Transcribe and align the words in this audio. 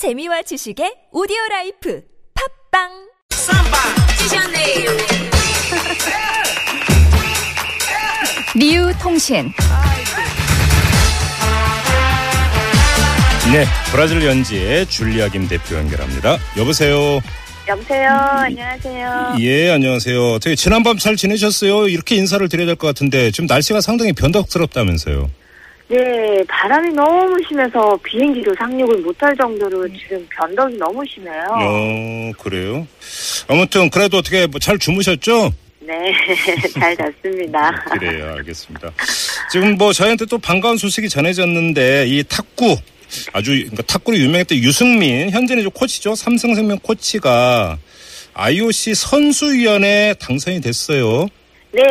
재미와 0.00 0.40
지식의 0.40 1.12
오디오 1.12 1.36
life 1.50 2.00
팟빵 2.72 2.88
리우 8.54 8.90
통신 9.02 9.52
네, 13.52 13.66
브라질 13.92 14.24
현지의 14.24 14.86
줄리아 14.86 15.28
김 15.28 15.46
대표 15.46 15.76
연결합니다. 15.76 16.38
여보세요. 16.56 17.20
여보세요. 17.68 18.08
안녕하세요. 18.10 19.36
예, 19.40 19.70
안녕하세요. 19.70 20.32
어떻게 20.32 20.54
지난밤 20.56 20.96
잘 20.96 21.16
지내셨어요? 21.16 21.88
이렇게 21.88 22.16
인사를 22.16 22.48
드려야 22.48 22.64
될 22.64 22.76
것 22.76 22.86
같은데 22.86 23.30
지금 23.32 23.44
날씨가 23.44 23.82
상당히 23.82 24.14
변덕스럽다면서요. 24.14 25.28
네, 25.90 26.44
바람이 26.46 26.90
너무 26.92 27.36
심해서 27.48 27.98
비행기도 28.04 28.54
상륙을 28.54 28.98
못할 28.98 29.36
정도로 29.36 29.88
지금 29.88 30.24
변덕이 30.30 30.76
너무 30.76 31.02
심해요. 31.04 31.44
어, 31.50 32.32
그래요? 32.38 32.86
아무튼 33.48 33.90
그래도 33.90 34.18
어떻게 34.18 34.46
뭐잘 34.46 34.78
주무셨죠? 34.78 35.52
네, 35.80 36.12
잘 36.78 36.96
잤습니다. 36.96 37.72
그래요, 37.90 38.34
알겠습니다. 38.36 38.92
지금 39.50 39.76
뭐 39.76 39.92
저희한테 39.92 40.26
또 40.26 40.38
반가운 40.38 40.76
소식이 40.76 41.08
전해졌는데 41.08 42.06
이 42.06 42.22
탁구 42.22 42.76
아주 43.32 43.50
그러니까 43.50 43.82
탁구로 43.82 44.16
유명했던 44.16 44.58
유승민 44.58 45.28
현재는 45.30 45.62
이제 45.62 45.70
코치죠. 45.74 46.14
삼성생명 46.14 46.78
코치가 46.84 47.76
IOC 48.34 48.94
선수위원회 48.94 50.14
당선이 50.20 50.60
됐어요. 50.60 51.26
네, 51.72 51.82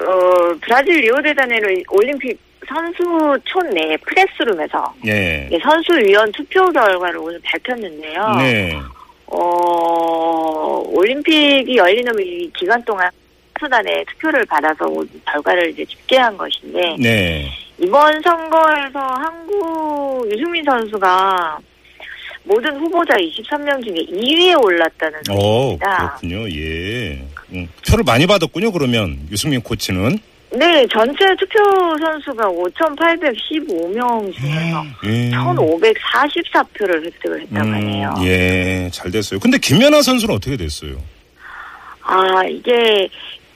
어, 0.00 0.54
브라질 0.60 1.00
리오데자네이루 1.00 1.82
올림픽 1.88 2.38
선수촌 2.70 3.74
내 3.74 3.96
프레스룸에서 3.96 4.94
예. 5.06 5.48
예, 5.50 5.58
선수위원 5.58 6.30
투표 6.32 6.64
결과를 6.66 7.18
오늘 7.18 7.40
밝혔는데요. 7.42 8.30
네. 8.38 8.78
어, 9.26 10.82
올림픽이 10.86 11.76
열리는 11.76 12.12
이 12.20 12.50
기간 12.56 12.82
동안 12.84 13.10
수단에 13.58 14.04
투표를 14.12 14.44
받아서 14.46 14.86
온 14.86 15.08
결과를 15.26 15.70
이제 15.70 15.84
집계한 15.84 16.36
것인데 16.36 16.96
네. 16.98 17.50
이번 17.78 18.20
선거에서 18.22 18.98
한국 18.98 20.28
유승민 20.32 20.64
선수가 20.64 21.58
모든 22.44 22.74
후보자 22.78 23.14
23명 23.14 23.84
중에 23.84 23.96
2위에 23.96 24.64
올랐다는 24.64 25.18
어, 25.30 25.34
소식입니다. 25.34 26.18
그렇군요. 26.20 26.48
예. 26.50 27.22
음, 27.52 27.68
표를 27.86 28.04
많이 28.04 28.26
받았군요. 28.26 28.72
그러면 28.72 29.18
유승민 29.30 29.60
코치는. 29.60 30.18
네, 30.52 30.84
전체 30.88 31.24
투표 31.36 31.60
선수가 31.98 32.44
5,815명 32.48 34.32
중에서 34.34 34.84
예. 35.06 35.30
1,544표를 35.30 37.04
획득을 37.06 37.40
했다고 37.42 37.66
음, 37.68 37.74
하네요. 37.74 38.14
예, 38.22 38.90
잘 38.92 39.10
됐어요. 39.12 39.38
근데 39.38 39.58
김연아 39.58 40.02
선수는 40.02 40.34
어떻게 40.34 40.56
됐어요? 40.56 40.96
아, 42.02 42.42
이게 42.48 43.08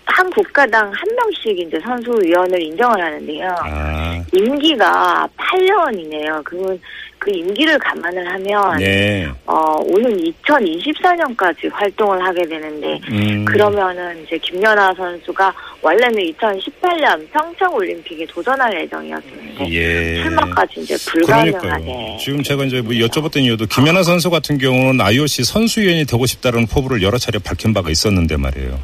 한 0.06 0.30
국가당 0.30 0.84
한 0.84 1.16
명씩 1.16 1.58
이제 1.58 1.80
선수위원을 1.84 2.62
인정을 2.62 3.02
하는데요. 3.02 3.56
아, 3.60 4.22
임기가 4.32 5.28
8년이네요. 5.36 6.44
그건 6.44 6.80
그 7.24 7.30
임기를 7.30 7.78
감안을 7.78 8.30
하면 8.34 8.76
네. 8.76 9.26
어, 9.46 9.78
오는 9.86 10.14
2024년까지 10.44 11.72
활동을 11.72 12.22
하게 12.22 12.46
되는데 12.46 13.00
음, 13.10 13.46
그러면은 13.46 14.22
이제 14.22 14.36
김연아 14.36 14.92
선수가 14.92 15.54
원래는 15.80 16.22
2018년 16.32 17.26
평창 17.32 17.72
올림픽에 17.72 18.26
도전할 18.26 18.82
예정이었는데 18.82 19.70
예. 19.70 20.22
출마까지 20.22 20.80
이제. 20.80 20.94
불가능하게 21.10 22.18
지금 22.20 22.42
제가 22.42 22.64
이제 22.64 22.82
뭐 22.82 22.92
여쭤봤던 22.92 23.38
이유도 23.38 23.64
김연아 23.66 24.02
선수 24.02 24.28
같은 24.28 24.58
경우는 24.58 25.00
IOC 25.00 25.44
선수위원이 25.44 26.04
되고 26.04 26.26
싶다는 26.26 26.66
포부를 26.66 27.02
여러 27.02 27.16
차례 27.16 27.38
밝힌 27.38 27.72
바가 27.72 27.88
있었는데 27.88 28.36
말이에요. 28.36 28.78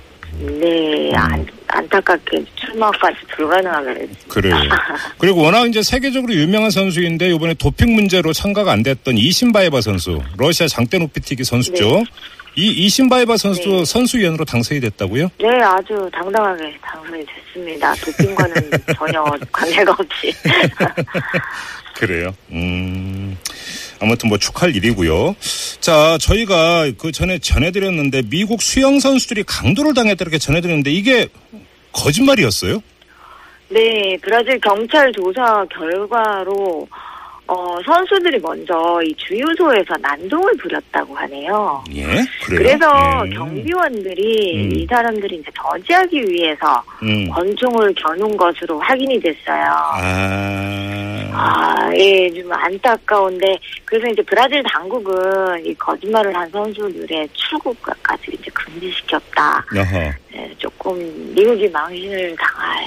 네 0.59 1.13
안, 1.15 1.47
안타깝게 1.73 2.45
출마까지 2.56 3.19
불가능하게. 3.37 4.09
그래요. 4.28 4.55
그리고 5.19 5.43
워낙 5.43 5.67
이제 5.67 5.83
세계적으로 5.83 6.33
유명한 6.34 6.71
선수인데 6.71 7.31
이번에 7.34 7.55
도핑 7.55 7.94
문제로 7.94 8.33
참가가 8.33 8.72
안 8.72 8.83
됐던 8.83 9.17
이신바에바 9.17 9.81
선수, 9.81 10.21
러시아 10.37 10.67
장대 10.67 10.99
높이뛰기 10.99 11.44
선수죠. 11.44 11.99
네. 11.99 12.05
이 12.56 12.69
이신바에바 12.87 13.37
선수 13.37 13.69
네. 13.69 13.84
선수위원으로 13.84 14.44
당선이 14.44 14.81
됐다고요? 14.81 15.31
네, 15.39 15.49
아주 15.62 16.11
당당하게 16.12 16.77
당선이 16.83 17.25
됐습니다. 17.25 17.94
도핑과는 17.94 18.55
전혀 18.97 19.25
관계가 19.53 19.93
없이. 19.93 20.34
그래요. 21.94 22.34
음. 22.50 23.37
아무튼 24.00 24.31
뭐 24.31 24.39
축하할 24.39 24.75
일이고요. 24.75 25.37
자, 25.81 26.17
저희가 26.19 26.91
그 26.99 27.12
전에 27.12 27.39
전해드렸는데 27.39 28.23
미국 28.31 28.62
수영 28.62 28.99
선수들이 28.99 29.44
강도를 29.44 29.94
당했다 29.94 30.23
이렇게 30.23 30.39
전해드렸는데 30.39 30.91
이게 30.91 31.28
거짓말이었어요? 31.93 32.83
네, 33.69 34.19
브라질 34.21 34.59
경찰 34.61 35.12
조사 35.12 35.65
결과로 35.71 36.89
어, 37.47 37.77
선수들이 37.84 38.39
먼저 38.39 39.01
이 39.05 39.12
주유소에서 39.17 39.97
난동을 40.00 40.56
부렸다고 40.59 41.17
하네요. 41.17 41.83
예, 41.93 42.05
그래요. 42.45 42.59
그래서 42.59 43.23
예. 43.27 43.31
경비원들이 43.31 44.67
음. 44.67 44.77
이 44.77 44.87
사람들이 44.87 45.37
이제 45.37 45.50
저지하기 45.61 46.23
위해서 46.29 46.81
음. 47.03 47.29
권총을 47.29 47.93
겨눈 47.95 48.37
것으로 48.37 48.79
확인이 48.79 49.19
됐어요. 49.19 49.65
아, 49.67 51.00
아, 51.41 51.91
예, 51.97 52.31
좀 52.33 52.53
안타까운데 52.53 53.59
그래서 53.84 54.06
이제 54.09 54.23
브라질 54.23 54.62
당국은 54.65 55.65
이 55.65 55.75
거짓말을 55.75 56.34
한 56.37 56.49
선수들의 56.51 57.28
출국까지 57.33 58.33
이제 58.33 58.51
금지시켰다. 58.53 59.65
여허. 59.75 59.99
네, 60.33 60.55
조금 60.59 60.97
미국이 61.34 61.69
망신을 61.69 62.37
당할 62.37 62.84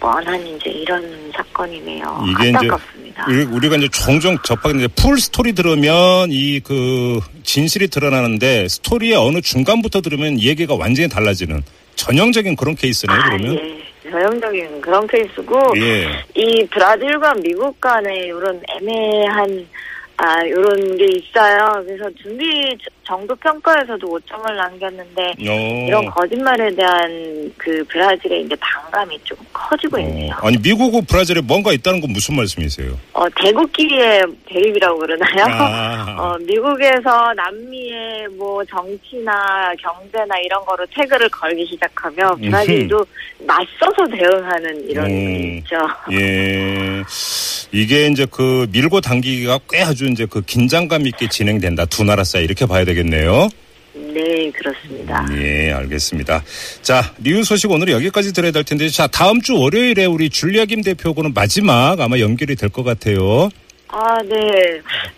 뻔한 0.00 0.46
이제 0.46 0.70
이런 0.70 1.32
사건이네요. 1.34 2.24
이게 2.28 2.48
이제 2.50 2.58
안타깝습니다. 2.58 3.24
우리- 3.28 3.44
우리가 3.44 3.76
이제 3.76 3.88
종종 3.88 4.36
접하는데 4.44 4.88
full 4.88 5.18
story 5.18 5.52
들으면 5.54 6.28
이 6.30 6.60
그 6.60 7.20
진실이 7.42 7.88
드러나는데 7.88 8.68
스토리의 8.68 9.14
어느 9.16 9.40
중간부터 9.40 10.00
들으면 10.02 10.40
얘기가 10.40 10.74
완전히 10.74 11.08
달라지는 11.08 11.62
전형적인 11.96 12.56
그런 12.56 12.74
케이스네요. 12.74 13.18
그러면 13.24 13.56
아, 13.56 13.60
예, 13.62 13.83
전형적인 14.14 14.80
그런 14.80 15.06
케이스고 15.08 15.58
예. 15.76 16.06
이 16.34 16.64
브라질과 16.66 17.34
미국 17.42 17.80
간의 17.80 18.26
이런 18.26 18.62
애매한 18.68 19.66
아 20.16 20.42
이런 20.42 20.96
게 20.96 21.06
있어요. 21.06 21.82
그래서 21.84 22.08
준비 22.22 22.44
정도 23.04 23.34
평가에서도 23.36 24.06
오점을 24.06 24.56
남겼는데 24.56 25.22
어. 25.48 25.86
이런 25.88 26.06
거짓말에 26.06 26.74
대한 26.74 27.52
그 27.58 27.84
브라질의 27.88 28.44
이제 28.44 28.56
반감이 28.60 29.18
좀 29.24 29.36
커지고 29.52 29.98
있네요. 29.98 30.32
어, 30.40 30.46
아니 30.46 30.56
미국과 30.58 31.00
브라질에 31.08 31.40
뭔가 31.42 31.72
있다는 31.72 32.00
건 32.00 32.12
무슨 32.12 32.36
말씀이세요? 32.36 32.96
어, 33.12 33.24
대국끼리의 33.36 34.22
대립이라고 34.46 34.98
그러나요? 34.98 35.44
아. 35.50 36.16
어, 36.18 36.38
미국에서 36.38 37.34
남미의 37.34 38.28
뭐 38.38 38.64
정치나 38.64 39.74
경제나 39.80 40.38
이런 40.38 40.64
거로 40.64 40.86
태그를 40.94 41.28
걸기 41.28 41.66
시작하면 41.66 42.40
브라질도 42.40 43.04
맞서서 43.46 44.06
대응하는 44.10 44.88
이런 44.88 45.06
음. 45.10 45.10
게 45.10 45.56
있죠. 45.58 45.76
예. 46.12 47.02
이게 47.74 48.06
이제 48.06 48.24
그 48.30 48.68
밀고 48.70 49.00
당기기가 49.00 49.58
꽤 49.68 49.82
아주 49.82 50.06
이제 50.06 50.26
그 50.30 50.40
긴장감 50.42 51.08
있게 51.08 51.28
진행된다. 51.28 51.86
두 51.86 52.04
나라 52.04 52.22
사이 52.22 52.44
이렇게 52.44 52.66
봐야 52.66 52.84
되겠네요. 52.84 53.48
네, 53.94 54.50
그렇습니다. 54.52 55.26
예, 55.36 55.72
알겠습니다. 55.72 56.44
자, 56.82 57.12
리우 57.18 57.42
소식 57.42 57.70
오늘 57.72 57.88
여기까지 57.88 58.32
들어야 58.32 58.52
될 58.52 58.62
텐데, 58.62 58.88
자, 58.88 59.08
다음 59.08 59.40
주 59.40 59.56
월요일에 59.58 60.04
우리 60.04 60.30
줄리아 60.30 60.66
김 60.66 60.82
대표하고는 60.82 61.32
마지막 61.34 62.00
아마 62.00 62.18
연결이 62.20 62.54
될 62.54 62.68
것 62.68 62.84
같아요. 62.84 63.48
아, 63.88 64.20
네. 64.22 64.36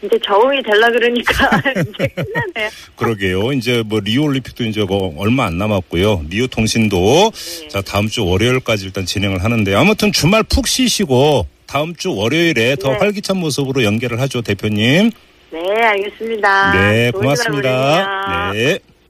이제 0.03 0.19
적응이 0.27 0.63
되려 0.63 0.91
그러니까 0.93 1.63
이제 1.73 2.09
끝나네요. 2.09 2.71
그러게요. 2.97 3.53
이제 3.53 3.83
뭐 3.87 4.01
리우 4.01 4.23
올림픽도 4.25 4.65
이제 4.65 4.83
뭐 4.83 5.15
얼마 5.19 5.45
안 5.45 5.59
남았고요. 5.59 6.25
리우 6.31 6.49
통신도 6.49 7.33
네. 7.35 7.69
자, 7.69 7.81
다음 7.83 8.09
주 8.09 8.25
월요일까지 8.27 8.87
일단 8.87 9.05
진행을 9.05 9.45
하는데 9.45 9.75
아무튼 9.75 10.11
주말 10.13 10.43
푹 10.43 10.67
쉬시고 10.67 11.47
다음 11.67 11.95
주 11.95 12.15
월요일에 12.15 12.77
더 12.77 12.93
네. 12.93 12.99
활기찬 12.99 13.37
모습으로 13.39 13.83
연결을 13.85 14.21
하죠, 14.21 14.43
대표님. 14.43 15.11
네, 15.53 15.83
알겠습니다. 15.83 16.73
네, 16.73 17.11
고맙습니다. 17.11 18.53
네. 18.53 18.79